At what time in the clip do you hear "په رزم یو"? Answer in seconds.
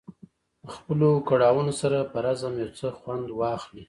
2.11-2.71